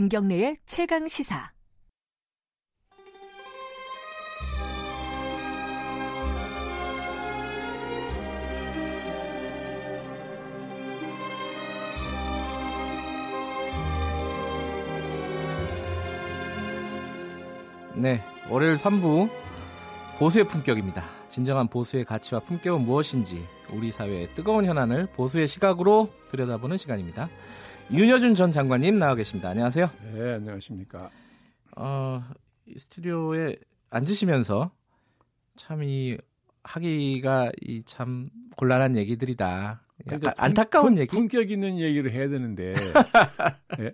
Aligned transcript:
김경래의 0.00 0.56
최강 0.64 1.06
시사. 1.08 1.52
네, 17.94 18.22
월요일 18.48 18.76
3부 18.76 19.28
보수의 20.18 20.44
품격입니다. 20.46 21.04
진정한 21.28 21.68
보수의 21.68 22.06
가치와 22.06 22.40
품격은 22.40 22.86
무엇인지 22.86 23.46
우리 23.74 23.92
사회의 23.92 24.32
뜨거운 24.34 24.64
현안을 24.64 25.08
보수의 25.14 25.46
시각으로 25.46 26.10
들여다보는 26.30 26.78
시간입니다. 26.78 27.28
윤여준 27.92 28.34
전 28.34 28.52
장관님 28.52 28.98
나와 28.98 29.14
계십니다. 29.14 29.48
안녕하세요. 29.50 29.90
네, 30.14 30.34
안녕하십니까. 30.34 31.10
어, 31.76 32.22
이 32.66 32.78
스튜디오에 32.78 33.56
앉으시면서 33.90 34.70
참 35.56 35.82
이 35.82 36.16
하기가 36.62 37.50
이 37.62 37.82
참 37.86 38.28
곤란한 38.56 38.94
얘기들이다. 38.96 39.80
그러니까 40.04 40.30
아, 40.30 40.44
안타까운 40.44 40.94
품, 40.94 40.98
얘기. 40.98 41.08
품격 41.16 41.50
있는 41.50 41.78
얘기를 41.78 42.10
해야 42.12 42.28
되는데 42.28 42.74
예. 43.80 43.92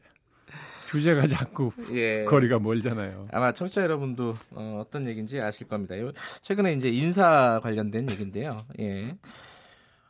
주제가 0.88 1.26
자꾸 1.26 1.70
예. 1.92 2.24
거리가 2.24 2.58
멀잖아요. 2.58 3.26
아마 3.32 3.52
청취자 3.52 3.82
여러분도 3.82 4.34
어, 4.50 4.84
떤 4.90 5.06
얘기인지 5.08 5.40
아실 5.40 5.68
겁니다. 5.68 5.98
요- 5.98 6.12
최근에 6.42 6.74
이제 6.74 6.88
인사 6.88 7.60
관련된 7.62 8.10
얘기인데요. 8.10 8.56
예. 8.80 9.16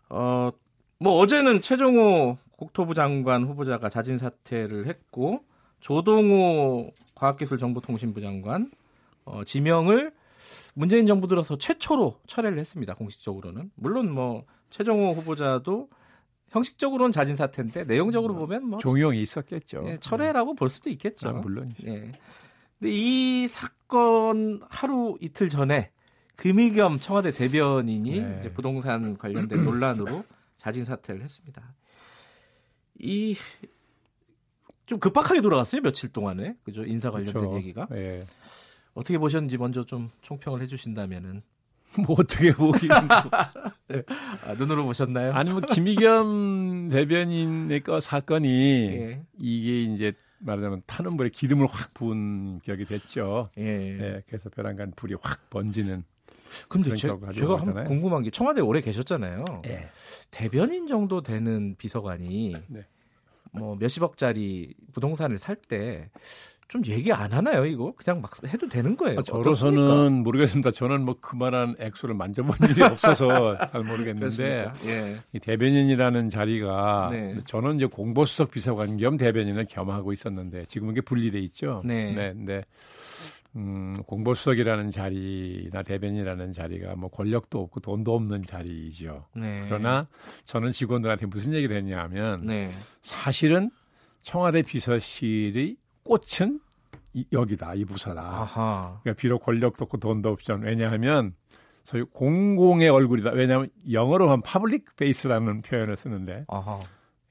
어, 0.09 0.51
뭐 0.99 1.13
어제는 1.19 1.61
최종호 1.61 2.39
국토부 2.57 2.95
장관 2.95 3.45
후보자가 3.45 3.89
자진 3.89 4.19
사퇴를 4.19 4.87
했고 4.87 5.45
조동호 5.81 6.93
과학기술정보통신부 7.15 8.21
장관 8.21 8.71
어, 9.25 9.45
지명을 9.45 10.13
문재인 10.75 11.07
정부 11.07 11.27
들어서 11.27 11.57
최초로 11.57 12.21
철회를 12.27 12.59
했습니다. 12.59 12.95
공식적으로는 12.95 13.71
물론 13.75 14.11
뭐 14.13 14.45
최종호 14.71 15.13
후보자도 15.13 15.89
형식적으로는 16.49 17.13
자진 17.13 17.37
사퇴인데 17.37 17.85
내용적으로 17.85 18.35
보면 18.35 18.67
뭐 18.67 18.79
종용이 18.79 19.21
있었겠죠. 19.21 19.85
예, 19.87 19.99
철회라고 19.99 20.55
볼 20.55 20.71
수도 20.71 20.91
있겠죠. 20.91 21.29
아, 21.29 21.33
물론. 21.33 21.73
예. 21.85 22.11
근데 22.79 22.93
이 22.93 23.49
사건 23.49 24.61
하루 24.69 25.17
이틀 25.21 25.49
전에 25.49 25.91
금희겸 26.37 27.01
청와대 27.01 27.33
대변인이 27.33 28.21
네. 28.21 28.37
이제 28.41 28.53
부동산 28.53 29.17
관련된 29.17 29.65
논란으로 29.65 30.25
자진 30.59 30.85
사퇴를 30.85 31.23
했습니다. 31.23 31.75
이 33.01 33.37
좀 34.87 35.01
급박하게 35.01 35.41
돌아갔어요 35.41 35.83
며칠 35.83 36.11
동안에 36.11 36.57
그죠 36.65 36.85
인사 36.85 37.11
관련된 37.11 37.35
그렇죠. 37.35 37.57
얘기가 37.57 37.89
예. 37.95 38.25
어떻게 38.95 39.19
보셨는지 39.19 39.59
먼저 39.59 39.85
좀 39.85 40.11
총평을 40.23 40.63
해주신다면은 40.63 41.43
뭐 42.07 42.17
어떻게 42.19 42.53
보기 42.53 42.89
아, 42.91 44.55
눈으로 44.57 44.85
보셨나요? 44.85 45.33
아니 45.33 45.51
뭐 45.51 45.61
김의겸 45.61 46.89
대변인의 46.89 47.81
거 47.81 48.01
사건이 48.01 48.49
예. 48.49 49.23
이게 49.39 49.83
이제 49.83 50.13
말하자면 50.39 50.81
타는 50.87 51.17
불에 51.17 51.31
기름을 51.31 51.67
확 51.67 51.95
부은 51.95 52.61
격이 52.61 52.85
됐죠. 52.85 53.49
예. 53.59 53.63
예. 53.65 54.23
그래서 54.27 54.51
벼랑간 54.51 54.93
불이 54.95 55.15
확 55.21 55.49
번지는 55.51 56.05
근데 56.69 56.91
제, 56.91 56.97
제가 57.09 57.19
나오잖아요. 57.33 57.85
궁금한 57.87 58.23
게 58.23 58.31
청와대 58.31 58.61
오래 58.61 58.81
계셨잖아요. 58.81 59.45
예. 59.67 59.89
대변인 60.31 60.87
정도 60.87 61.23
되는 61.23 61.75
비서관이 61.77 62.55
네. 62.69 62.87
뭐 63.59 63.77
몇십억짜리 63.77 64.75
부동산을 64.93 65.39
살 65.39 65.57
때 65.69 66.09
좀 66.69 66.85
얘기 66.87 67.13
안 67.13 67.33
하나요 67.33 67.65
이거 67.65 67.93
그냥 67.97 68.21
막 68.21 68.33
해도 68.45 68.69
되는 68.69 68.97
거예요? 68.97 69.19
아, 69.19 69.21
어떻습니까? 69.21 69.43
저로서는 69.45 70.25
모르겠습니다. 70.25 70.73
저는 70.73 71.05
뭐 71.05 71.17
그만한 71.21 71.77
액수를 71.79 72.17
만져본 72.17 72.57
일이 72.71 72.83
없어서 72.83 73.57
잘 73.69 73.85
모르겠는데? 73.85 74.73
예. 74.87 75.17
이 75.33 75.39
대변인이라는 75.39 76.29
자리가 76.29 77.11
네. 77.13 77.37
저는 77.47 77.77
이제 77.77 77.87
공보수석 77.87 78.51
비서관 78.51 78.97
겸 78.97 79.17
대변인을 79.17 79.67
겸하고 79.69 80.13
있었는데 80.13 80.65
지금 80.67 80.91
이게 80.91 81.01
분리돼 81.03 81.39
있죠. 81.43 81.83
네. 81.85 82.13
네. 82.13 82.33
네. 82.35 82.65
음, 83.57 83.97
공보수석이라는 84.07 84.91
자리나 84.91 85.83
대변인이라는 85.83 86.53
자리가 86.53 86.95
뭐 86.97 87.09
권력도 87.11 87.61
없고 87.63 87.81
돈도 87.81 88.15
없는 88.15 88.45
자리이죠. 88.45 89.25
네. 89.35 89.63
그러나 89.67 90.07
저는 90.45 90.73
직원들한테 90.73 91.27
무슨 91.27 91.55
얘기를 91.55 91.75
했냐면 91.77 92.45
네. 92.47 92.71
사실은 93.03 93.71
청와대 94.23 94.63
비서실의 94.63 95.77
꽃은 96.05 96.61
이- 97.15 97.27
여기다 97.33 97.75
이 97.75 97.85
부서다. 97.87 98.21
아하. 98.21 98.99
그러니까 99.03 99.19
비록 99.21 99.43
권력도 99.45 99.85
없고 99.85 99.97
돈도 99.99 100.29
없지만 100.31 100.63
왜냐하면 100.63 101.35
소위 101.85 102.03
공공의 102.03 102.89
얼굴이다. 102.91 103.31
왜냐하면 103.31 103.71
영어로 103.91 104.27
하면 104.27 104.43
public 104.43 104.97
face라는 104.97 105.63
표현을 105.63 105.97
쓰는데 105.97 106.45
아하. 106.49 106.79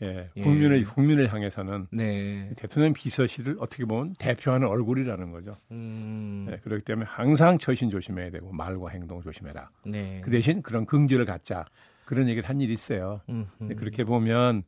예, 0.01 0.29
예. 0.35 0.41
국민을 0.41 0.83
국민을 0.83 1.31
향해서는 1.31 1.87
네. 1.91 2.51
대통령 2.57 2.93
비서실을 2.93 3.57
어떻게 3.59 3.85
보면 3.85 4.15
대표하는 4.19 4.67
얼굴이라는 4.67 5.31
거죠. 5.31 5.57
음. 5.71 6.47
예, 6.51 6.57
그렇기 6.57 6.83
때문에 6.83 7.05
항상 7.09 7.57
처신 7.57 7.89
조심해야 7.89 8.29
되고 8.29 8.51
말과 8.51 8.89
행동 8.89 9.21
조심해라. 9.21 9.69
네. 9.85 10.21
그 10.23 10.29
대신 10.31 10.61
그런 10.61 10.85
긍지를 10.85 11.25
갖자. 11.25 11.65
그런 12.05 12.27
얘기를 12.27 12.47
한 12.47 12.61
일이 12.61 12.73
있어요. 12.73 13.21
음, 13.29 13.33
음. 13.33 13.47
근데 13.57 13.75
그렇게 13.75 14.03
보면 14.03 14.63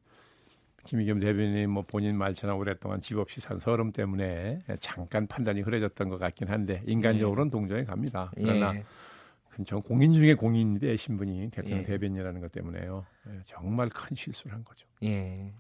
김의겸 0.86 1.20
대변인이 1.20 1.68
뭐 1.68 1.84
본인 1.84 2.18
말처럼 2.18 2.58
오랫동안 2.58 3.00
집 3.00 3.18
없이 3.18 3.42
산 3.42 3.60
서름 3.60 3.92
때문에 3.92 4.62
잠깐 4.80 5.28
판단이 5.28 5.62
흐려졌던 5.62 6.08
것 6.08 6.18
같긴 6.18 6.48
한데 6.48 6.82
인간적으로는 6.86 7.52
동정이 7.52 7.84
갑니다. 7.84 8.32
그러나 8.36 8.74
예. 8.74 8.84
전 9.66 9.82
공인 9.82 10.14
중에 10.14 10.34
공인인데 10.34 10.98
신분이 10.98 11.50
대통령 11.52 11.80
예. 11.80 11.84
대변인이라는 11.84 12.42
것 12.42 12.52
때문에요. 12.52 13.06
예, 13.30 13.40
정말 13.46 13.90
큰 13.90 14.16
실수를 14.16 14.56
한 14.56 14.64
거죠. 14.64 14.88
예. 15.04 15.54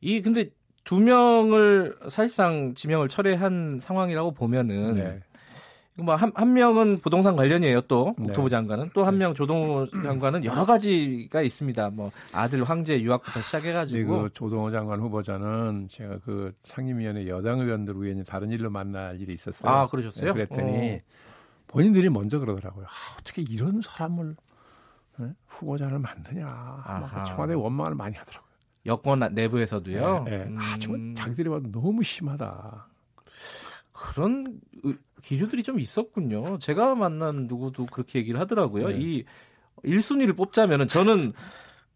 이 0.00 0.20
근데 0.22 0.50
두 0.84 1.00
명을 1.00 1.96
사실상 2.08 2.74
지명을 2.74 3.08
철회한 3.08 3.80
상황이라고 3.80 4.32
보면은 4.32 4.94
네. 4.94 5.20
뭐한 6.02 6.30
한 6.34 6.52
명은 6.52 7.00
부동산 7.00 7.36
관련이에요. 7.36 7.80
또 7.82 8.14
네. 8.18 8.26
국토부 8.26 8.48
장관은 8.48 8.90
또 8.94 9.04
한명 9.04 9.32
조동호 9.34 9.86
장관은 9.86 10.44
여러 10.44 10.66
가지가 10.66 11.40
있습니다. 11.40 11.90
뭐 11.90 12.12
아들 12.32 12.62
황제 12.64 13.00
유학부터 13.00 13.40
시작해가지고 13.40 14.22
그 14.24 14.30
조동호 14.34 14.70
장관 14.70 15.00
후보자는 15.00 15.88
제가 15.90 16.18
그 16.24 16.52
상임위원회 16.64 17.26
여당 17.28 17.60
의원들 17.60 17.96
우연히 17.96 18.24
다른 18.24 18.50
일로 18.50 18.68
만날 18.68 19.20
일이 19.20 19.32
있었어요. 19.32 19.72
아 19.72 19.88
그러셨어요? 19.88 20.34
네, 20.34 20.44
그랬더니 20.46 20.96
어. 20.96 21.00
본인들이 21.76 22.08
먼저 22.10 22.38
그러더라고요. 22.38 22.86
아, 22.86 23.16
어떻게 23.20 23.42
이런 23.42 23.80
사람을 23.82 24.36
예? 25.20 25.32
후보자를 25.46 25.98
만드냐. 25.98 26.44
막 26.44 26.82
아하. 26.86 27.24
청와대 27.24 27.54
원망을 27.54 27.94
많이 27.94 28.16
하더라고요. 28.16 28.46
여권 28.86 29.18
내부에서도요. 29.32 30.24
예, 30.28 30.32
예. 30.32 30.36
음, 30.44 30.58
아, 30.60 30.78
정말 30.78 31.14
자기들이 31.14 31.48
봐도 31.48 31.70
너무 31.72 32.02
심하다. 32.02 32.88
그런 33.92 34.60
의- 34.84 34.96
기류들이 35.22 35.62
좀 35.62 35.80
있었군요. 35.80 36.58
제가 36.58 36.94
만난 36.94 37.46
누구도 37.46 37.86
그렇게 37.86 38.18
얘기를 38.20 38.38
하더라고요. 38.40 38.88
네. 38.88 38.98
이 38.98 39.24
1순위를 39.84 40.36
뽑자면은 40.36 40.88
저는 40.88 41.32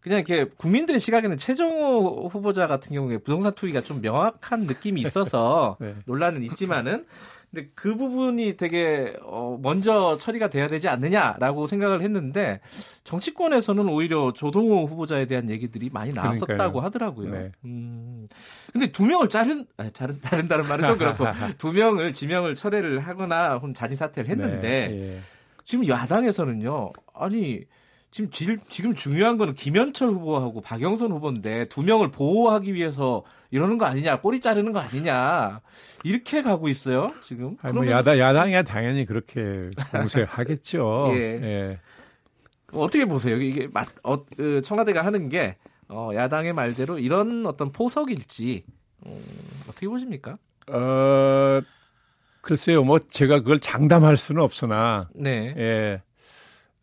그냥 0.01 0.19
이렇게 0.19 0.45
국민들의 0.57 0.99
시각에는 0.99 1.37
최정호 1.37 2.29
후보자 2.29 2.67
같은 2.67 2.93
경우에 2.93 3.19
부동산 3.19 3.53
투기가 3.53 3.81
좀 3.81 4.01
명확한 4.01 4.61
느낌이 4.61 5.01
있어서 5.01 5.77
네. 5.79 5.93
논란은 6.05 6.43
있지만은 6.43 7.05
근데 7.51 7.69
그 7.75 7.95
부분이 7.95 8.55
되게 8.55 9.13
어 9.23 9.59
먼저 9.61 10.17
처리가 10.17 10.49
돼야 10.49 10.67
되지 10.67 10.87
않느냐라고 10.87 11.67
생각을 11.67 12.01
했는데 12.01 12.61
정치권에서는 13.03 13.89
오히려 13.89 14.31
조동호 14.33 14.87
후보자에 14.87 15.25
대한 15.25 15.49
얘기들이 15.49 15.89
많이 15.91 16.13
나왔었다고 16.13 16.45
그러니까요. 16.47 16.81
하더라고요. 16.81 17.31
네. 17.31 17.51
음. 17.65 18.27
근데 18.71 18.91
두 18.91 19.05
명을 19.05 19.29
자른 19.29 19.65
아니, 19.75 19.91
자른 19.91 20.19
자른다는 20.21 20.67
말은 20.67 20.87
좀 20.87 20.97
그렇고 20.97 21.25
두 21.59 21.73
명을 21.73 22.13
지명을 22.13 22.55
철회를 22.55 22.99
하거나 22.99 23.55
혹은 23.55 23.73
자진 23.73 23.97
사퇴를 23.97 24.29
했는데 24.29 24.87
네, 24.87 25.15
예. 25.15 25.19
지금 25.65 25.85
야당에서는요. 25.87 26.93
아니 27.13 27.65
지금 28.11 28.29
질- 28.29 28.59
지금 28.67 28.93
중요한 28.93 29.37
거는 29.37 29.53
김현철 29.55 30.09
후보하고 30.09 30.59
박영선 30.61 31.11
후보인데 31.13 31.65
두 31.69 31.81
명을 31.81 32.11
보호하기 32.11 32.73
위해서 32.73 33.23
이러는 33.51 33.77
거 33.77 33.85
아니냐, 33.85 34.19
꼬리 34.19 34.41
자르는 34.41 34.73
거 34.73 34.79
아니냐 34.79 35.61
이렇게 36.03 36.41
가고 36.41 36.67
있어요. 36.67 37.13
지금. 37.23 37.55
아니, 37.61 37.73
뭐 37.73 37.87
야당 37.89 38.19
야당이야 38.19 38.63
당연히 38.63 39.05
그렇게 39.05 39.69
공세하겠죠. 39.91 41.11
예. 41.15 41.19
예. 41.41 41.79
어떻게 42.73 43.05
보세요? 43.05 43.37
이게 43.37 43.67
맞, 43.71 43.87
어, 44.03 44.23
그 44.25 44.61
청와대가 44.61 45.05
하는 45.05 45.29
게 45.29 45.55
어, 45.87 46.11
야당의 46.13 46.53
말대로 46.53 46.99
이런 46.99 47.45
어떤 47.45 47.71
포석일지 47.71 48.63
음, 49.05 49.21
어떻게 49.69 49.87
보십니까? 49.87 50.37
어, 50.67 51.61
글쎄요, 52.41 52.83
뭐 52.83 52.99
제가 52.99 53.39
그걸 53.39 53.59
장담할 53.59 54.15
수는 54.17 54.41
없으나, 54.41 55.09
네. 55.13 55.53
예, 55.57 56.01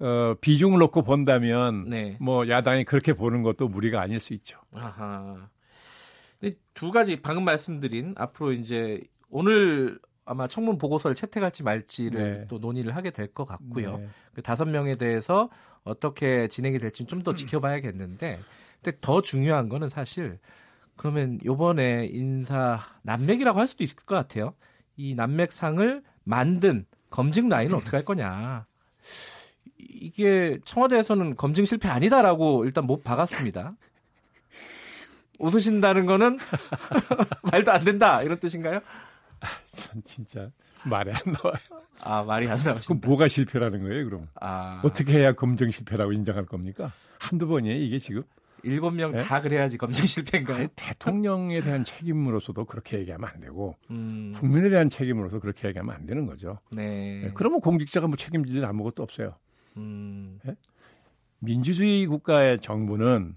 어, 0.00 0.34
비중을 0.40 0.78
놓고 0.78 1.02
본다면, 1.02 1.84
네. 1.88 2.16
뭐 2.20 2.48
야당이 2.48 2.84
그렇게 2.84 3.12
보는 3.14 3.42
것도 3.42 3.68
무리가 3.68 4.00
아닐 4.00 4.20
수 4.20 4.32
있죠. 4.34 4.58
아하. 4.72 5.48
근데 6.40 6.56
두 6.74 6.90
가지 6.92 7.20
방금 7.20 7.44
말씀드린 7.44 8.14
앞으로 8.16 8.52
이제 8.52 9.00
오늘 9.28 9.98
아마 10.24 10.46
청문 10.46 10.78
보고서를 10.78 11.14
채택할지 11.16 11.62
말지를 11.62 12.40
네. 12.40 12.46
또 12.48 12.58
논의를 12.58 12.94
하게 12.94 13.10
될 13.10 13.28
것 13.28 13.44
같고요. 13.44 13.96
네. 13.98 14.08
그 14.34 14.42
다섯 14.42 14.66
명에 14.66 14.96
대해서 14.96 15.48
어떻게 15.84 16.48
진행이 16.48 16.78
될지 16.78 17.04
좀 17.06 17.22
더 17.22 17.34
지켜봐야겠는데, 17.34 18.38
근데 18.82 18.98
더 19.00 19.20
중요한 19.22 19.68
거는 19.68 19.88
사실 19.88 20.38
그러면 20.96 21.38
요번에 21.44 22.06
인사 22.12 22.80
난맥이라고 23.02 23.58
할 23.58 23.66
수도 23.66 23.82
있을 23.82 23.96
것 23.96 24.14
같아요. 24.14 24.54
이 24.96 25.14
난맥상을 25.14 26.02
만든 26.24 26.84
검증 27.10 27.48
라인은 27.48 27.74
어떻게 27.74 27.96
할 27.96 28.04
거냐. 28.04 28.66
이게 30.00 30.58
청와대에서는 30.64 31.36
검증 31.36 31.64
실패 31.64 31.88
아니다라고 31.88 32.64
일단 32.64 32.84
못 32.84 33.02
박았습니다. 33.04 33.74
웃으신다는 35.38 36.06
거는 36.06 36.38
말도 37.52 37.70
안 37.72 37.84
된다 37.84 38.22
이런 38.22 38.38
뜻인가요? 38.40 38.80
참 39.66 40.02
진짜 40.04 40.50
말이 40.84 41.10
안 41.12 41.20
나와요. 41.32 41.58
아 42.00 42.22
말이 42.22 42.48
안 42.48 42.58
그럼 42.58 42.72
나오신다. 42.74 43.06
뭐가 43.06 43.28
실패라는 43.28 43.82
거예요, 43.82 44.04
그럼? 44.04 44.28
아 44.40 44.80
어떻게 44.84 45.18
해야 45.18 45.32
검증 45.32 45.70
실패라고 45.70 46.12
인정할 46.12 46.44
겁니까? 46.46 46.92
한두 47.18 47.46
번이에요, 47.46 47.80
이게 47.80 47.98
지금? 47.98 48.22
일곱 48.64 48.90
명 48.90 49.12
네? 49.12 49.22
다 49.22 49.40
그래야지 49.40 49.78
검증 49.78 50.04
실패인가요? 50.06 50.56
아니, 50.56 50.68
대통령에 50.74 51.60
대한 51.60 51.84
책임으로서도 51.84 52.64
그렇게 52.64 52.98
얘기하면 52.98 53.28
안 53.32 53.38
되고 53.40 53.76
음, 53.90 54.32
국민에 54.34 54.68
대한 54.70 54.88
책임으로서 54.88 55.38
그렇게 55.38 55.68
얘기하면 55.68 55.94
안 55.94 56.06
되는 56.06 56.26
거죠. 56.26 56.58
네. 56.72 57.20
네, 57.24 57.30
그러면 57.34 57.60
공직자가 57.60 58.08
뭐 58.08 58.16
책임질 58.16 58.56
일 58.56 58.64
아무것도 58.64 59.02
없어요. 59.04 59.36
음, 59.78 60.38
민주주의 61.40 62.06
국가의 62.06 62.58
정부는 62.60 63.36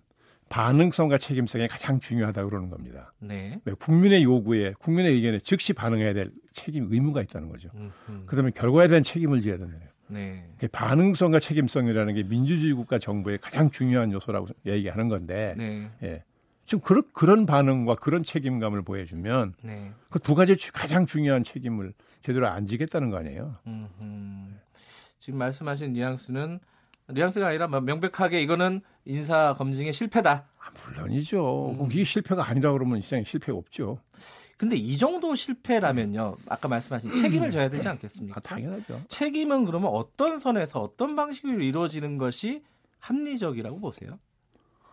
반응성과 0.50 1.18
책임성이 1.18 1.68
가장 1.70 2.00
중요하다고 2.00 2.50
그러는 2.50 2.70
겁니다. 2.70 3.14
네. 3.20 3.60
왜? 3.64 3.74
국민의 3.74 4.24
요구에, 4.24 4.74
국민의 4.80 5.14
의견에 5.14 5.40
즉시 5.40 5.72
반응해야 5.72 6.14
될 6.14 6.30
책임, 6.52 6.92
의무가 6.92 7.22
있다는 7.22 7.48
거죠. 7.48 7.70
음, 7.76 7.92
그다음에 8.26 8.52
결과에 8.52 8.88
대한 8.90 9.02
책임을 9.02 9.40
져야 9.42 9.54
된다는 9.58 9.80
거예요. 9.80 9.92
네. 10.10 10.46
그 10.60 10.68
반응성과 10.68 11.40
책임성이라는 11.40 12.14
게 12.16 12.24
민주주의 12.24 12.74
국가 12.74 13.00
정부의 13.00 13.38
가장 13.38 13.70
중요한 13.72 14.12
요소라고 14.12 14.48
얘기하는 14.66 15.08
건데, 15.08 15.56
네. 15.58 15.90
예. 16.04 16.24
지금 16.66 16.82
그런, 16.84 17.04
그런 17.14 17.46
반응과 17.46 17.96
그런 17.96 18.22
책임감을 18.24 18.82
보여주면 18.82 19.54
네. 19.64 19.92
그두 20.10 20.36
가지 20.36 20.58
주- 20.58 20.72
가장 20.74 21.06
중요한 21.06 21.44
책임을 21.46 21.94
제대로 22.22 22.48
안 22.50 22.66
지겠다는 22.66 23.10
거 23.10 23.18
아니에요. 23.18 23.56
음, 23.68 23.88
음. 24.02 24.60
지금 25.22 25.38
말씀하신 25.38 25.94
뉘앙스는 25.94 26.60
뉘앙스가 27.10 27.48
아니라 27.48 27.68
뭐 27.68 27.80
명백하게 27.80 28.42
이거는 28.42 28.82
인사 29.06 29.56
검증의 29.56 29.94
실패다. 29.94 30.48
아, 30.58 30.72
물론이죠. 30.74 31.76
음. 31.80 31.92
이게 31.92 32.04
실패가 32.04 32.48
아니다 32.48 32.72
그러면 32.72 33.02
시장에 33.02 33.24
실패가 33.24 33.58
없죠. 33.58 34.00
근데 34.58 34.76
이 34.76 34.98
정도 34.98 35.34
실패라면요. 35.36 36.38
아까 36.48 36.68
말씀하신 36.68 37.16
책임을 37.16 37.50
져야 37.52 37.70
되지 37.70 37.88
않겠습니까? 37.88 38.38
아, 38.38 38.42
당연하죠. 38.42 39.02
책임은 39.10 39.66
그러면 39.66 39.92
어떤 39.94 40.40
선에서 40.40 40.82
어떤 40.82 41.16
방식으로 41.16 41.62
이루어지는 41.62 42.18
것이 42.18 42.64
합리적이라고 43.00 43.80
보세요? 43.80 44.18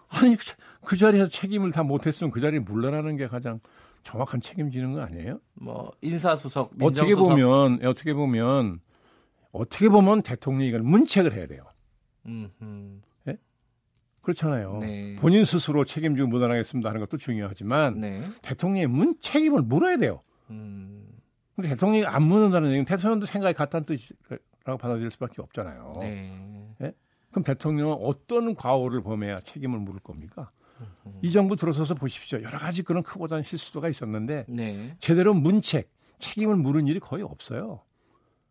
아니 0.08 0.36
그, 0.36 0.44
그 0.84 0.96
자리에서 0.96 1.30
책임을 1.30 1.72
다 1.72 1.82
못했으면 1.82 2.30
그 2.30 2.40
자리에 2.40 2.60
물러나는 2.60 3.16
게 3.16 3.28
가장 3.28 3.60
정확한 4.04 4.40
책임지는 4.42 4.92
거 4.92 5.02
아니에요? 5.02 5.40
뭐 5.54 5.90
인사수석, 6.02 6.72
어떻게 6.80 7.02
민정수석 7.04 7.28
보면 7.28 7.86
어떻게 7.86 8.14
보면 8.14 8.80
어떻게 9.52 9.88
보면 9.88 10.22
대통령이 10.22 10.68
이걸 10.68 10.82
문책을 10.82 11.32
해야 11.32 11.46
돼요. 11.46 11.64
음, 12.26 12.50
음. 12.60 13.02
그렇잖아요. 14.28 14.78
네. 14.78 15.16
본인 15.16 15.44
스스로 15.46 15.84
책임지고 15.86 16.28
묻어나겠습니다 16.28 16.90
하는 16.90 17.00
것도 17.00 17.16
중요하지만 17.16 18.00
네. 18.00 18.22
대통령이 18.42 18.86
문 18.86 19.16
책임을 19.18 19.62
물어야 19.62 19.96
돼요. 19.96 20.22
음, 20.50 21.08
근데 21.56 21.70
대통령이 21.70 22.04
안 22.04 22.24
묻는다는 22.24 22.68
얘기는 22.68 22.84
대통령도 22.84 23.24
생각이 23.24 23.56
같다는 23.56 23.86
뜻이라고 23.86 24.76
받아들일 24.78 25.10
수밖에 25.10 25.40
없잖아요. 25.40 25.96
네. 26.00 26.92
그럼 27.30 27.44
대통령은 27.44 27.98
어떤 28.02 28.54
과오를 28.54 29.02
범해야 29.02 29.40
책임을 29.40 29.78
물을 29.78 30.00
겁니까? 30.00 30.50
음. 31.06 31.18
이 31.22 31.30
정부 31.30 31.56
들어서서 31.56 31.94
보십시오. 31.94 32.42
여러 32.42 32.58
가지 32.58 32.82
그런 32.82 33.02
크고 33.02 33.28
작은 33.28 33.42
실수가 33.42 33.88
있었는데 33.88 34.46
네. 34.48 34.96
제대로 34.98 35.34
문책, 35.34 35.90
책임을 36.18 36.56
물은 36.56 36.86
일이 36.86 37.00
거의 37.00 37.22
없어요. 37.22 37.80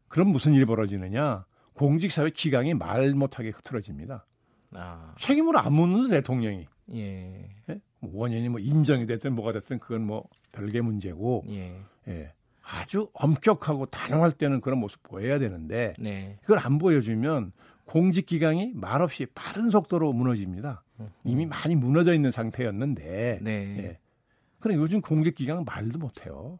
그럼 0.08 0.30
무슨 0.30 0.54
일이 0.54 0.66
벌어지느냐? 0.66 1.46
공직사회 1.74 2.30
기강이 2.32 2.74
말 2.74 3.14
못하게 3.14 3.50
흐트러집니다. 3.50 4.26
아, 4.74 5.14
책임을 5.20 5.58
안 5.58 5.74
묻는 5.74 6.10
대통령이 6.10 6.68
예. 6.94 7.50
예? 7.70 7.82
뭐 8.00 8.12
원인이 8.14 8.50
뭐 8.50 8.60
인정이 8.60 9.06
됐든 9.06 9.34
뭐가 9.34 9.52
됐든 9.54 9.80
그건 9.80 10.06
뭐 10.06 10.28
별개 10.52 10.82
문제고 10.82 11.44
예. 11.50 11.80
예. 12.08 12.34
아주 12.64 13.10
엄격하고 13.14 13.86
단호할 13.86 14.34
때는 14.34 14.60
그런 14.60 14.80
모습 14.80 15.02
보여야 15.04 15.40
되는데 15.40 15.94
네. 16.00 16.38
그걸 16.42 16.60
안 16.60 16.78
보여주면 16.78 17.54
공직 17.86 18.26
기강이 18.26 18.74
말없이 18.76 19.26
빠른 19.28 19.70
속도로 19.70 20.12
무너집니다. 20.12 20.84
이미 21.24 21.46
많이 21.46 21.76
무너져 21.76 22.14
있는 22.14 22.32
상태였는데 22.32 23.40
네. 23.42 23.78
예. 23.78 24.00
그럼 24.60 24.78
요즘 24.78 25.00
공직 25.00 25.36
기강은 25.36 25.64
말도 25.64 25.98
못해요. 26.00 26.60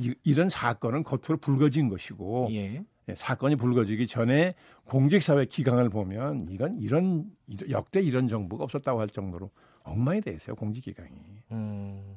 이, 0.00 0.14
이런 0.24 0.48
사건은 0.48 1.02
겉으로 1.02 1.38
불거진 1.38 1.88
것이고 1.88 2.48
예. 2.52 2.82
예, 3.08 3.14
사건이 3.14 3.56
불거지기 3.56 4.06
전에 4.06 4.54
공직사회 4.84 5.44
기강을 5.44 5.88
보면 5.88 6.46
이건 6.50 6.78
이런 6.78 7.26
역대 7.70 8.00
이런 8.00 8.28
정부가 8.28 8.64
없었다고 8.64 9.00
할 9.00 9.08
정도로 9.08 9.50
엉망이 9.82 10.20
돼 10.20 10.32
있어요 10.32 10.56
공직기강이. 10.56 11.10
음. 11.52 12.16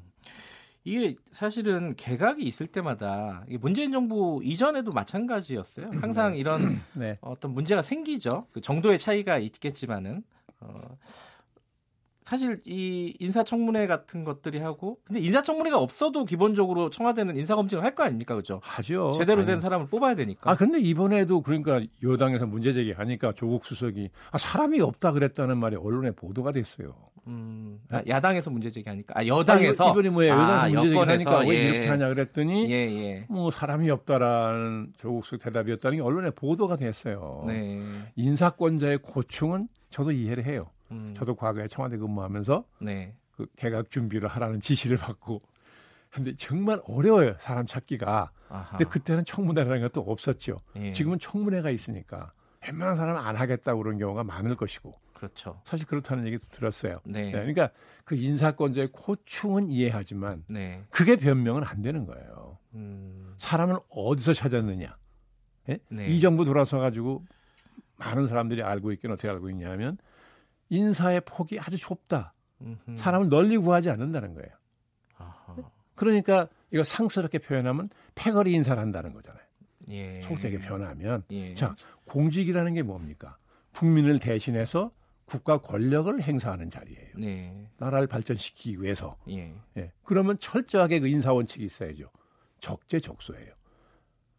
이게 0.86 1.16
사실은 1.32 1.96
개각이 1.96 2.44
있을 2.44 2.68
때마다 2.68 3.46
문재인 3.62 3.92
정부 3.92 4.42
이전에도 4.44 4.92
마찬가지였어요. 4.94 5.92
항상 6.02 6.36
이런 6.36 6.82
네. 6.94 7.18
어떤 7.22 7.54
문제가 7.54 7.82
생기죠. 7.82 8.48
그 8.52 8.60
정도의 8.60 9.00
차이가 9.00 9.38
있겠지만은 9.38 10.24
어, 10.60 10.98
사실 12.24 12.62
이 12.66 13.16
인사청문회 13.20 13.88
같은 13.88 14.24
것들이 14.24 14.60
하고 14.60 14.98
근데 15.04 15.20
인사청문회가 15.20 15.78
없어도 15.80 16.26
기본적으로 16.26 16.90
청와대는 16.90 17.36
인사검증을 17.38 17.84
할 17.84 17.94
거 17.94 18.04
아닙니까, 18.04 18.34
그죠? 18.36 18.60
하죠. 18.64 19.12
제대로 19.14 19.42
된 19.42 19.46
당연히. 19.46 19.62
사람을 19.62 19.88
뽑아야 19.88 20.16
되니까. 20.16 20.50
아 20.50 20.56
근데 20.56 20.80
이번에도 20.80 21.42
그러니까 21.42 21.80
여당에서 22.02 22.48
문제 22.48 22.74
제기하니까 22.74 23.34
조국 23.34 23.66
수석이 23.66 24.10
아, 24.32 24.38
사람이 24.40 24.82
없다 24.82 25.12
그랬다는 25.12 25.58
말이 25.60 25.76
언론에 25.76 26.10
보도가 26.12 26.52
됐어요. 26.52 26.96
음, 27.28 27.80
아, 27.92 28.02
야당에서 28.08 28.50
문제 28.50 28.70
제기하니까 28.72 29.14
아 29.18 29.26
여당에서 29.28 29.88
아, 29.88 29.92
이번에 29.92 30.10
뭐예요? 30.10 30.34
여당에서 30.34 30.54
아, 30.54 30.64
문제 30.68 30.82
제기하니까 30.90 31.32
여권에서, 31.32 31.50
왜 31.52 31.58
예. 31.58 31.64
이렇게 31.66 31.88
하냐 31.88 32.10
그랬더니 32.10 32.72
예, 32.72 32.76
예. 32.76 33.26
뭐 33.30 33.52
사람이 33.52 33.90
없다라는 33.92 34.94
조국 34.98 35.24
수석 35.24 35.40
대답이었다는 35.44 35.98
게 36.00 36.02
언론에 36.04 36.32
보도가 36.32 36.76
됐어요. 36.76 37.44
네. 37.48 37.80
인사권자의 38.16 39.00
고충은 39.04 39.68
저도 39.90 40.12
이해를 40.12 40.46
해요. 40.46 40.66
음, 40.94 41.14
저도 41.18 41.36
과거에 41.36 41.68
청와대 41.68 41.98
근무하면서 41.98 42.66
네. 42.80 43.16
그 43.32 43.48
개각 43.56 43.90
준비를 43.90 44.28
하라는 44.30 44.60
지시를 44.62 44.98
받고 44.98 45.42
근데 46.12 46.36
정말 46.36 46.80
어려워요 46.86 47.36
사람 47.40 47.66
찾기가. 47.66 48.32
아하. 48.50 48.78
근데 48.78 48.86
그때는 48.86 49.26
청문회라는 49.26 49.82
것도 49.82 50.02
없었죠. 50.02 50.62
예. 50.76 50.92
지금은 50.92 51.18
청문회가 51.20 51.72
있으니까 51.72 52.32
웬만한 52.66 52.96
사람은 52.96 53.20
안 53.20 53.36
하겠다고 53.36 53.82
그런 53.82 53.98
경우가 53.98 54.24
많을 54.24 54.56
것이고 54.56 54.94
그렇죠. 55.14 55.60
사실 55.64 55.88
그렇다는 55.88 56.28
얘기도 56.28 56.46
들었어요. 56.50 57.00
네. 57.06 57.24
네, 57.24 57.32
그러니까 57.32 57.70
그 58.04 58.16
인사권자의 58.16 58.90
고충은 58.92 59.72
이해하지만 59.72 60.44
네. 60.48 60.84
그게 60.90 61.16
변명은 61.16 61.64
안 61.64 61.82
되는 61.82 62.06
거예요. 62.06 62.58
음, 62.76 63.34
사람을 63.38 63.78
어디서 63.90 64.34
찾았느냐? 64.34 64.96
예? 65.70 65.80
네. 65.90 66.08
이 66.08 66.20
정부 66.20 66.46
들어서 66.46 66.78
가지고 66.78 67.24
많은 67.96 68.28
사람들이 68.28 68.62
알고 68.62 68.92
있긴 68.92 69.12
어떻게 69.12 69.30
알고 69.30 69.50
있냐면 69.50 69.98
인사의 70.74 71.22
폭이 71.22 71.60
아주 71.60 71.78
좁다. 71.78 72.34
사람을 72.96 73.30
널리 73.30 73.58
구하지 73.58 73.90
않는다는 73.92 74.34
거예요. 74.34 74.50
그러니까 75.96 76.48
이거 76.72 76.84
상스럽게 76.84 77.38
표현하면 77.38 77.90
패거리 78.16 78.52
인사를 78.54 78.82
한다는 78.82 79.14
거잖아요. 79.14 79.44
예. 79.90 80.22
속세게 80.22 80.60
표현하면 80.60 81.24
예. 81.32 81.54
자 81.54 81.76
공직이라는 82.06 82.74
게 82.74 82.82
뭡니까? 82.82 83.38
국민을 83.74 84.18
대신해서 84.18 84.92
국가 85.26 85.60
권력을 85.60 86.22
행사하는 86.22 86.70
자리예요. 86.70 87.18
네. 87.18 87.70
나라를 87.78 88.08
발전시키기 88.08 88.82
위해서. 88.82 89.18
예. 89.30 89.54
예. 89.78 89.92
그러면 90.04 90.40
철저하게 90.40 91.00
그 91.00 91.08
인사 91.08 91.32
원칙이 91.34 91.66
있어야죠. 91.66 92.10
적재적소예요. 92.60 93.54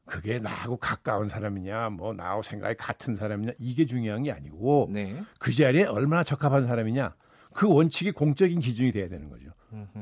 그게 0.06 0.38
나하고 0.38 0.76
가까운 0.76 1.28
사람이냐, 1.28 1.90
뭐 1.90 2.12
나하고 2.12 2.42
생각이 2.42 2.76
같은 2.76 3.16
사람이냐 3.16 3.52
이게 3.58 3.86
중요한 3.86 4.22
게 4.22 4.32
아니고 4.32 4.88
네. 4.90 5.22
그 5.38 5.52
자리에 5.52 5.84
얼마나 5.84 6.22
적합한 6.22 6.66
사람이냐 6.66 7.14
그 7.54 7.68
원칙이 7.68 8.12
공적인 8.12 8.60
기준이 8.60 8.90
돼야 8.90 9.08
되는 9.08 9.30
거죠. 9.30 9.50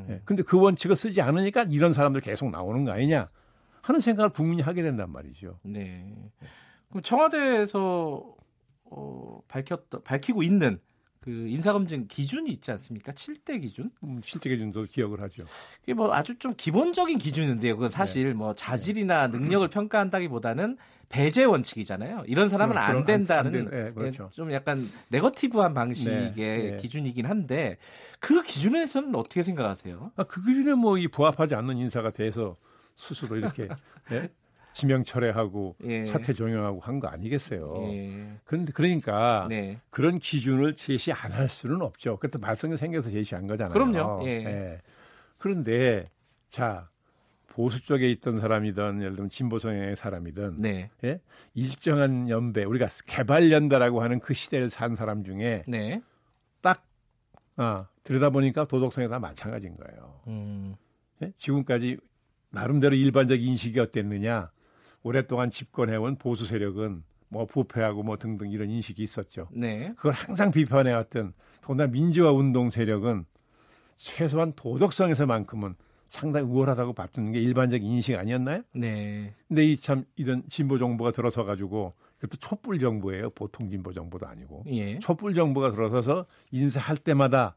예. 0.09 0.21
근데 0.25 0.43
그 0.43 0.61
원칙을 0.61 0.97
쓰지 0.97 1.23
않으니까 1.23 1.65
이런 1.71 1.93
사람들 1.93 2.21
계속 2.21 2.51
나오는 2.51 2.85
거 2.85 2.93
아니냐 2.93 3.31
하는 3.83 4.01
생각을 4.01 4.31
국민이 4.31 4.63
하게 4.63 4.83
된단 4.83 5.11
말이죠. 5.11 5.59
네. 5.63 6.15
그럼 6.89 7.03
청와대에서 7.03 8.35
어, 8.85 9.41
밝혔다 9.49 10.01
밝히고 10.05 10.43
있는 10.43 10.81
그 11.23 11.31
인사검증 11.31 12.09
기준이 12.09 12.51
있지 12.51 12.73
않습니까? 12.73 13.13
7대 13.13 13.61
기준? 13.61 13.93
음, 14.03 14.21
실제 14.25 14.51
기준도 14.51 14.87
기억을 14.87 15.21
하죠. 15.23 15.45
그게 15.81 15.95
뭐 15.95 16.13
아주 16.13 16.37
좀 16.39 16.55
기본적인 16.57 17.19
기준인데요. 17.19 17.77
그건 17.77 17.89
사실 17.91 18.27
네. 18.29 18.33
뭐 18.35 18.55
자질이나 18.57 19.29
능력을 19.29 19.69
평가한다기보다는 19.69 20.77
배제 21.09 21.45
원칙이잖아요. 21.45 22.25
이런 22.27 22.49
사람은 22.49 22.73
그럼, 22.75 22.85
안 22.85 22.91
그럼 22.91 23.07
된다는 23.07 23.47
안 23.47 23.53
된- 23.53 23.71
네, 23.71 23.93
그렇죠. 23.93 24.31
좀 24.33 24.51
약간 24.53 24.91
네거티브한 25.11 25.75
방식의 25.75 26.35
네, 26.35 26.71
네. 26.73 26.77
기준이긴 26.79 27.27
한데 27.27 27.77
그 28.19 28.43
기준에서는 28.43 29.15
어떻게 29.15 29.43
생각하세요? 29.45 30.11
아, 30.17 30.25
그 30.25 30.45
기준에 30.45 30.75
뭐 30.75 30.99
이 30.99 31.07
부합하지 31.07 31.55
않는 31.55 31.79
인사가 31.79 32.11
돼서 32.11 32.57
스스로 32.97 33.37
이렇게 33.37 33.69
예? 34.11 34.29
지명 34.75 35.05
철회하고 35.05 35.77
예. 35.85 36.05
사퇴 36.05 36.33
종용하고 36.33 36.81
한 36.81 36.99
거 37.01 37.09
아니겠어요. 37.09 37.75
예. 37.93 38.33
그런데 38.45 38.73
그러니까 38.73 39.47
네. 39.49 39.79
그런 39.91 40.19
기준을 40.19 40.77
제시 40.77 41.13
안 41.13 41.33
할 41.33 41.49
수는 41.49 41.83
없죠. 41.83 42.17
그것도 42.19 42.41
말썽이 42.41 42.77
생겨서 42.77 43.11
제시한 43.11 43.47
거잖아요. 43.47 43.73
그럼요. 43.73 44.27
예. 44.27 44.81
그런데 45.39 46.11
자 46.49 46.89
보수 47.49 47.85
쪽에 47.85 48.11
있던 48.13 48.41
사람이든 48.41 49.03
예를 49.03 49.17
들면 49.17 49.29
진보 49.29 49.59
성향의 49.59 49.97
사람이든 49.97 50.55
네. 50.63 50.89
예? 51.05 51.21
일정한 51.55 52.29
연배 52.31 52.65
우리가 52.65 52.89
개발 53.07 53.51
연대라고 53.53 54.03
하는 54.03 54.21
그 54.21 54.33
시대를 54.33 54.71
산 54.71 54.95
사람 54.97 55.23
중에 55.23 55.65
네. 55.69 56.01
딱 56.63 56.87
아, 57.57 57.87
들여다 58.05 58.31
보니까 58.31 58.65
도덕성에 58.65 59.09
다 59.09 59.19
마찬가지인 59.19 59.77
거예요. 59.77 60.21
음. 60.29 60.77
예? 61.23 61.33
지금까지 61.37 61.99
나름대로 62.51 62.95
일반적 62.95 63.41
인식이 63.43 63.79
어땠느냐? 63.81 64.51
오랫동안 65.03 65.51
집권해온 65.51 66.17
보수 66.17 66.47
세력은 66.47 67.03
뭐 67.29 67.47
부패하고 67.47 68.03
뭐 68.03 68.17
등등 68.17 68.51
이런 68.51 68.69
인식이 68.71 69.03
있었죠. 69.03 69.49
네. 69.53 69.93
그걸 69.97 70.13
항상 70.13 70.51
비판해왔던 70.51 71.33
더구나 71.63 71.87
민주화 71.87 72.31
운동 72.31 72.71
세력은 72.71 73.25
최소한 73.97 74.53
도덕성에서만큼은 74.55 75.75
상당히 76.09 76.45
우월하다고 76.47 76.93
봤던 76.93 77.33
게 77.33 77.41
일반적 77.41 77.83
인식 77.83 78.17
아니었나요? 78.17 78.63
네. 78.75 79.33
근데 79.49 79.65
이 79.65 79.77
참 79.79 80.05
이런 80.17 80.43
진보 80.51 80.77
정부가 80.77 81.11
들어서 81.11 81.45
가지고 81.45 81.95
그것도 82.19 82.37
촛불 82.37 82.79
정부예요. 82.79 83.31
보통 83.31 83.71
진보 83.71 83.93
정부도 83.95 84.27
아니고 84.27 84.65
예. 84.69 84.99
촛불 84.99 85.35
정부가 85.35 85.71
들어서서 85.71 86.27
인사할 86.51 86.99
때마다 86.99 87.57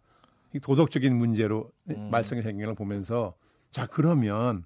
이 0.53 0.59
도덕적인 0.59 1.13
문제로 1.13 1.69
음. 1.89 2.09
말썽이 2.11 2.41
생기는 2.43 2.67
걸 2.67 2.75
보면서 2.75 3.33
자 3.71 3.85
그러면 3.87 4.63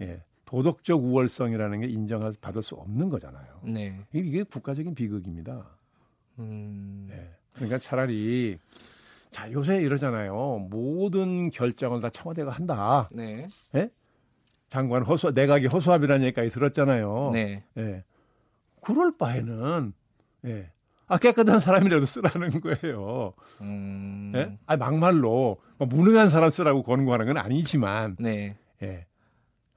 예, 0.00 0.22
도덕적 0.46 1.04
우월성이라는 1.04 1.80
게 1.80 1.86
인정을 1.88 2.34
받을 2.40 2.62
수 2.62 2.76
없는 2.76 3.10
거잖아요. 3.10 3.60
네. 3.64 4.00
이게, 4.12 4.42
국가적인 4.44 4.94
비극입니다. 4.94 5.66
음. 6.38 7.08
예. 7.10 7.30
그러니까 7.52 7.78
차라리 7.78 8.58
자 9.30 9.50
요새 9.52 9.82
이러잖아요. 9.82 10.68
모든 10.70 11.50
결정을 11.50 12.00
다 12.00 12.10
청와대가 12.10 12.50
한다. 12.50 13.08
네. 13.12 13.48
장관 14.68 15.02
허수 15.04 15.30
내각이 15.30 15.66
허수아비라는 15.66 16.24
얘기까지 16.26 16.50
들었잖아요. 16.50 17.30
네. 17.32 17.64
예. 17.78 18.04
그럴 18.80 19.16
바에는 19.16 19.92
예. 20.46 20.70
아 21.08 21.18
깨끗한 21.18 21.60
사람이라도 21.60 22.06
쓰라는 22.06 22.60
거예요. 22.60 23.32
음. 23.62 24.32
예? 24.36 24.56
아 24.66 24.76
막말로 24.76 25.58
뭐 25.78 25.88
무능한 25.88 26.28
사람 26.28 26.50
쓰라고 26.50 26.82
권고하는 26.82 27.26
건 27.26 27.36
아니지만 27.38 28.16
네. 28.20 28.56
예. 28.82 29.06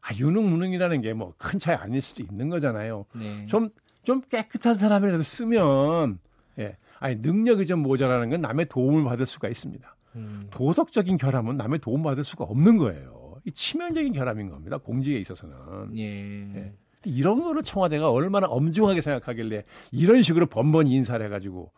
아 0.02 0.14
유능 0.16 0.50
무능이라는 0.50 1.02
게 1.02 1.14
뭐 1.14 1.34
큰 1.38 1.60
차이 1.60 1.76
아닐 1.76 2.02
수도 2.02 2.24
있는 2.24 2.50
거잖아요. 2.50 3.06
네. 3.16 3.46
좀좀 3.48 4.22
깨끗한 4.30 4.76
사람이라도 4.76 5.24
쓰면 5.24 6.20
예. 6.60 6.78
아니 7.00 7.16
능력이 7.18 7.66
좀 7.66 7.80
모자라는 7.80 8.30
건 8.30 8.42
남의 8.42 8.68
도움을 8.68 9.04
받을 9.04 9.26
수가 9.26 9.48
있습니다. 9.50 9.96
음. 10.16 10.48
도덕적인 10.52 11.18
결함은 11.18 11.58
남의 11.58 11.80
도움 11.80 12.04
받을 12.04 12.24
수가 12.24 12.44
없는 12.46 12.78
거예요. 12.78 13.40
이 13.46 13.52
치명적인 13.52 14.12
결함인 14.14 14.50
겁니다. 14.50 14.78
공직에 14.78 15.18
있어서는. 15.20 15.56
예. 15.98 16.56
예. 16.56 16.74
이런 17.06 17.42
거를 17.42 17.64
청와대가 17.64 18.12
얼마나 18.12 18.48
엄중하게 18.48 19.00
생각하길래 19.02 19.64
이런 19.92 20.22
식으로 20.22 20.48
번번이 20.48 20.92
인사를 20.92 21.26
해가지고 21.26 21.72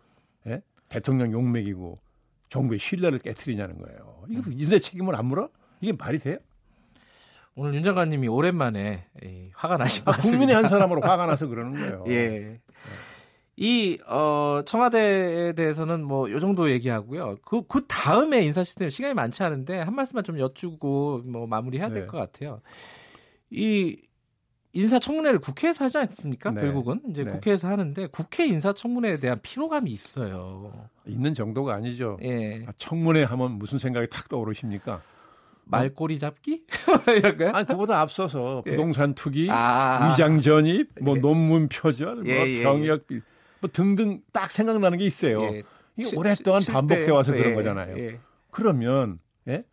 예? 0.48 0.64
대통령 0.90 1.32
욕먹이고 1.32 2.00
정부의 2.50 2.80
신뢰를 2.80 3.20
깨뜨리냐는 3.20 3.78
거예요. 3.78 4.24
이거 4.30 4.50
인사 4.52 4.80
책임을 4.80 5.16
안 5.16 5.28
물어? 5.28 5.50
이게 5.80 5.92
말이 5.94 6.18
돼요? 6.18 6.38
오늘 7.56 7.76
윤 7.76 7.84
장관님이 7.84 8.28
오랜만에 8.28 9.06
이, 9.24 9.50
화가 9.54 9.78
나신 9.78 10.06
것 10.06 10.12
아, 10.12 10.16
같습니다. 10.16 10.38
국민의 10.38 10.56
한 10.56 10.68
사람으로 10.68 11.02
화가 11.02 11.26
나서 11.26 11.48
그러는 11.48 11.74
거예요. 11.74 12.06
예. 12.10 12.60
이, 13.58 14.00
어, 14.08 14.62
청와대에 14.66 15.54
대해서는 15.54 16.04
뭐, 16.04 16.32
요 16.32 16.40
정도 16.40 16.72
얘기하고요. 16.72 17.36
그, 17.44 17.62
그 17.68 17.86
다음에 17.88 18.44
인사 18.44 18.64
시스템 18.64 18.90
시간이 18.90 19.14
많지 19.14 19.44
않은데, 19.44 19.78
한 19.80 19.94
말씀만 19.94 20.24
좀 20.24 20.40
여쭈고, 20.40 21.24
뭐, 21.26 21.46
마무리해야 21.46 21.90
될 21.90 22.02
네. 22.02 22.08
것 22.08 22.18
같아요. 22.18 22.62
이, 23.52 23.98
인사청문회를 24.74 25.40
국회에서 25.40 25.84
하지 25.86 25.98
않습니까? 25.98 26.50
네. 26.52 26.62
결국은. 26.62 27.02
이제 27.10 27.26
네. 27.26 27.34
국회에서 27.34 27.68
하는데, 27.68 28.08
국회 28.08 28.46
인사청문회에 28.46 29.20
대한 29.20 29.40
피로감이 29.42 29.92
있어요. 29.92 30.72
있는 31.06 31.34
정도가 31.34 31.76
아니죠. 31.76 32.18
예. 32.24 32.66
아, 32.66 32.72
청문회 32.78 33.24
하면 33.24 33.52
무슨 33.60 33.78
생각이 33.78 34.08
탁 34.10 34.30
떠오르십니까? 34.30 35.02
말꼬리 35.72 36.20
잡기? 36.20 36.64
이럴까요? 37.18 37.52
아니 37.54 37.66
그보다 37.66 38.00
앞서서 38.02 38.64
예. 38.68 38.72
부동산 38.72 39.14
투기, 39.16 39.48
아. 39.50 40.12
위장 40.12 40.42
전입, 40.42 40.90
뭐 41.02 41.16
예. 41.16 41.20
논문 41.20 41.70
표절, 41.70 42.16
뭐 42.18 42.26
예, 42.28 42.46
예, 42.58 42.62
병역 42.64 43.08
비, 43.08 43.22
뭐 43.62 43.70
등등 43.72 44.22
딱 44.34 44.52
생각나는 44.52 44.98
게 44.98 45.06
있어요. 45.06 45.42
예. 45.44 45.64
이게 45.98 46.10
시- 46.10 46.16
오랫동안 46.16 46.62
시- 46.62 46.72
반복돼 46.72 47.10
와서 47.12 47.32
그런 47.32 47.52
예, 47.52 47.54
거잖아요. 47.56 47.98
예. 47.98 48.20
그러면 48.52 49.20
예? 49.48 49.64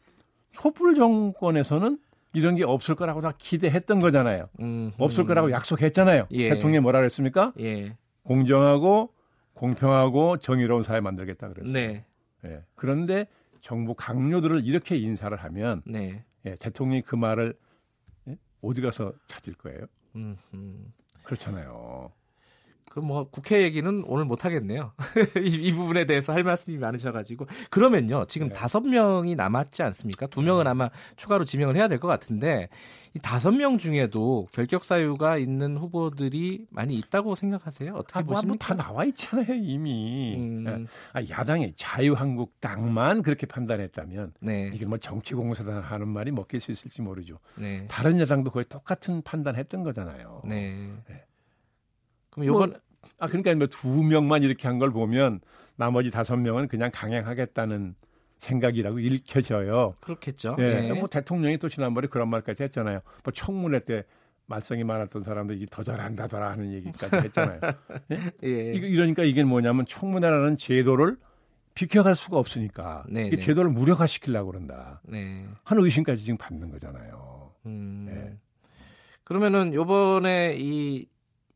촛불 0.52 0.94
정권에서는 0.94 1.98
이런 2.34 2.54
게 2.54 2.64
없을 2.64 2.94
거라고 2.94 3.20
다 3.20 3.32
기대했던 3.36 3.98
거잖아요. 4.00 4.48
음, 4.60 4.92
없을 4.98 5.24
음. 5.24 5.26
거라고 5.26 5.50
약속했잖아요. 5.50 6.26
예. 6.30 6.50
대통령이 6.50 6.80
뭐라 6.82 7.00
그랬습니까? 7.00 7.52
예. 7.60 7.96
공정하고 8.22 9.10
공평하고 9.54 10.36
정의로운 10.38 10.82
사회 10.84 11.00
만들겠다 11.00 11.48
그랬어요. 11.48 11.72
네. 11.72 12.04
예. 12.44 12.60
그런데 12.76 13.26
정부 13.60 13.94
강요들을 13.94 14.64
이렇게 14.64 14.96
인사를 14.96 15.36
하면 15.36 15.82
네. 15.86 16.24
예, 16.44 16.54
대통령이 16.56 17.02
그 17.02 17.16
말을 17.16 17.54
예? 18.28 18.36
어디 18.62 18.80
가서 18.80 19.12
찾을 19.26 19.54
거예요? 19.54 19.86
음, 20.16 20.36
음. 20.54 20.92
그렇잖아요. 21.22 22.12
그 22.90 23.00
뭐 23.00 23.28
국회 23.30 23.62
얘기는 23.62 24.04
오늘 24.06 24.24
못 24.24 24.44
하겠네요. 24.44 24.92
이, 25.42 25.48
이 25.68 25.72
부분에 25.72 26.04
대해서 26.04 26.32
할 26.32 26.42
말씀이 26.42 26.78
많으셔가지고 26.78 27.46
그러면요 27.70 28.26
지금 28.28 28.48
네. 28.48 28.54
다섯 28.54 28.80
명이 28.80 29.34
남았지 29.34 29.82
않습니까? 29.82 30.26
두 30.26 30.42
명은 30.42 30.66
아마 30.66 30.90
추가로 31.16 31.44
지명을 31.44 31.76
해야 31.76 31.88
될 31.88 31.98
것 31.98 32.06
같은데 32.08 32.68
이 33.14 33.18
다섯 33.20 33.50
명 33.52 33.78
중에도 33.78 34.46
결격 34.52 34.84
사유가 34.84 35.38
있는 35.38 35.76
후보들이 35.78 36.66
많이 36.70 36.94
있다고 36.96 37.34
생각하세요? 37.34 37.94
어떻게 37.94 38.18
아, 38.18 38.22
뭐, 38.22 38.34
보십니까? 38.34 38.74
뭐 38.74 38.76
다 38.76 38.88
나와 38.88 39.04
있잖아요 39.06 39.54
이미. 39.54 40.36
음, 40.36 40.64
예. 40.66 40.86
아, 41.12 41.22
야당의 41.30 41.74
자유한국당만 41.76 43.22
그렇게 43.22 43.46
판단했다면 43.46 44.34
네, 44.40 44.70
이게 44.74 44.84
뭐 44.86 44.98
정치공사단 44.98 45.82
하는 45.82 46.08
말이 46.08 46.30
먹힐 46.30 46.60
수 46.60 46.70
있을지 46.72 47.02
모르죠. 47.02 47.38
네, 47.56 47.86
다른 47.88 48.20
여당도 48.20 48.50
거의 48.50 48.64
똑같은 48.68 49.22
판단했던 49.22 49.82
거잖아요. 49.82 50.42
네. 50.44 50.90
네. 51.08 51.24
그럼 52.38 52.46
요번 52.46 52.74
아 53.18 53.26
그러니까 53.26 53.54
뭐두 53.54 54.02
명만 54.04 54.42
이렇게 54.42 54.68
한 54.68 54.78
걸 54.78 54.90
보면 54.92 55.40
나머지 55.76 56.10
다섯 56.10 56.36
명은 56.36 56.68
그냥 56.68 56.90
강행하겠다는 56.92 57.94
생각이라고 58.38 58.98
읽혀져요. 59.00 59.94
그렇겠죠. 60.00 60.56
예. 60.58 60.74
네. 60.74 60.92
뭐 60.92 61.08
대통령이 61.08 61.58
또 61.58 61.68
지난번에 61.68 62.06
그런 62.08 62.28
말까지 62.28 62.62
했잖아요. 62.64 63.00
뭐 63.24 63.32
청문회 63.32 63.80
때 63.80 64.04
말썽이 64.46 64.84
많았던 64.84 65.22
사람들이 65.22 65.66
더 65.70 65.82
잘한다더라 65.84 66.50
하는 66.52 66.72
얘기까지 66.72 67.16
했잖아요. 67.16 67.60
예. 68.44 68.72
이거 68.74 68.86
이러니까 68.86 69.24
이게 69.24 69.42
뭐냐면 69.44 69.84
청문회라는 69.86 70.56
제도를 70.56 71.16
비켜갈 71.74 72.16
수가 72.16 72.38
없으니까 72.38 73.04
네, 73.08 73.26
이 73.26 73.30
네. 73.30 73.36
제도를 73.36 73.70
무력화시키려고 73.70 74.50
그런다 74.52 75.00
네. 75.04 75.44
하는 75.64 75.84
의심까지 75.84 76.24
지금 76.24 76.36
받는 76.36 76.70
거잖아요. 76.70 77.52
음. 77.66 78.06
네. 78.08 78.36
그러면은 79.24 79.74
요번에 79.74 80.56
이 80.58 81.06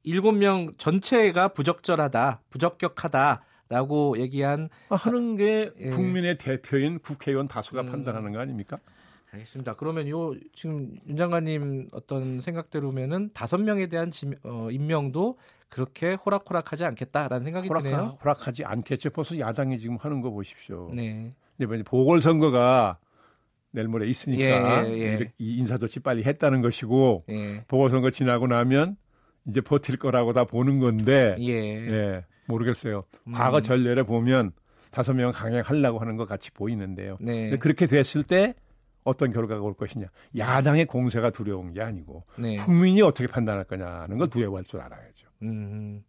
일곱 0.04 0.32
명 0.32 0.72
전체가 0.78 1.48
부적절하다, 1.48 2.40
부적격하다 2.50 3.42
라고 3.68 4.18
얘기한 4.18 4.68
아, 4.90 4.96
하는 4.96 5.36
게 5.36 5.70
예. 5.78 5.88
국민의 5.90 6.36
대표인 6.36 6.98
국회의원 6.98 7.48
다수가 7.48 7.82
음. 7.82 7.90
판단하는 7.90 8.32
거 8.32 8.38
아닙니까? 8.38 8.78
알겠습니다. 9.32 9.76
그러면 9.76 10.08
요 10.08 10.34
지금 10.54 10.94
윤 11.08 11.16
장관님 11.16 11.88
어떤 11.92 12.40
생각대로면은 12.40 13.30
다섯 13.32 13.56
명에 13.58 13.86
대한 13.86 14.10
지, 14.10 14.30
어, 14.44 14.68
임명도 14.70 15.38
그렇게 15.70 16.12
호락호락하지 16.14 16.84
않겠다라는 16.84 17.44
생각이 17.44 17.68
호락, 17.68 17.84
드네요. 17.84 18.18
호락하지 18.22 18.64
않겠죠. 18.66 19.08
벌써 19.08 19.38
야당이 19.38 19.78
지금 19.78 19.96
하는 19.96 20.20
거 20.20 20.30
보십시오. 20.30 20.90
네. 20.94 21.32
이제 21.58 21.66
이제 21.74 21.82
보궐선거가 21.82 22.98
내일 23.70 23.88
모레 23.88 24.06
있으니까 24.06 24.86
예, 24.86 24.92
예, 24.92 25.18
예. 25.20 25.32
인사조치 25.38 26.00
빨리 26.00 26.24
했다는 26.24 26.60
것이고 26.60 27.24
예. 27.30 27.64
보궐선거 27.68 28.10
지나고 28.10 28.46
나면 28.46 28.98
이제 29.46 29.60
버틸 29.60 29.96
거라고 29.98 30.32
다 30.32 30.44
보는 30.44 30.78
건데 30.78 31.36
예. 31.40 31.52
예, 31.52 32.24
모르겠어요. 32.46 33.04
음. 33.26 33.32
과거 33.32 33.60
전례를 33.60 34.04
보면 34.04 34.52
다섯 34.90 35.14
명 35.14 35.32
강행하려고 35.32 35.98
하는 35.98 36.16
것 36.16 36.28
같이 36.28 36.50
보이는데요. 36.52 37.16
네. 37.20 37.44
근데 37.44 37.58
그렇게 37.58 37.86
됐을 37.86 38.22
때 38.22 38.54
어떤 39.04 39.32
결과가 39.32 39.60
올 39.62 39.74
것이냐. 39.74 40.06
야당의 40.36 40.86
공세가 40.86 41.30
두려운 41.30 41.72
게 41.72 41.80
아니고 41.82 42.24
네. 42.38 42.56
국민이 42.56 43.02
어떻게 43.02 43.26
판단할 43.26 43.64
거냐는 43.64 44.18
걸 44.18 44.28
두려워할 44.28 44.64
줄 44.64 44.80
알아야죠. 44.80 45.28
음, 45.42 46.04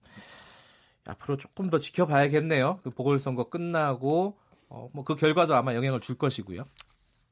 앞으로 1.06 1.38
조금 1.38 1.70
더 1.70 1.80
지켜봐야겠네요. 1.80 2.80
그 2.84 2.92
보궐선거 2.92 3.50
끝나고 3.50 4.38
어, 4.70 4.90
뭐 4.94 5.04
그 5.04 5.16
결과도 5.16 5.56
아마 5.56 5.74
영향을 5.76 6.00
줄 6.02 6.18
것이고요. 6.18 6.66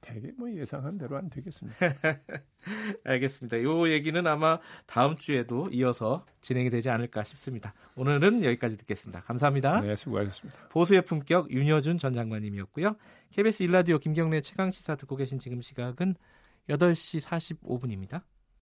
되게 0.01 0.31
뭐 0.37 0.51
예상한 0.51 0.97
대로 0.97 1.15
안 1.15 1.29
되겠습니다. 1.29 1.77
알겠습니다. 3.05 3.61
요 3.63 3.89
얘기는 3.89 4.25
아마 4.27 4.59
다음 4.87 5.15
주에도 5.15 5.69
이어서 5.71 6.25
진행이 6.41 6.69
되지 6.69 6.89
않을까 6.89 7.23
싶습니다. 7.23 7.73
오늘은 7.95 8.43
여기까지 8.43 8.77
듣겠습니다. 8.77 9.21
감사합니다. 9.21 9.81
네, 9.81 9.95
수고하셨습니다. 9.95 10.67
보수의 10.69 11.03
품격 11.05 11.51
윤여준 11.51 11.99
전 11.99 12.13
장관님이었고요. 12.13 12.95
KBS 13.29 13.63
일라디오 13.63 13.99
김경래 13.99 14.41
최강 14.41 14.71
시사 14.71 14.95
듣고 14.95 15.15
계신 15.15 15.39
지금 15.39 15.61
시각은 15.61 16.15
8시 16.69 17.21
45분입니다. 17.21 18.23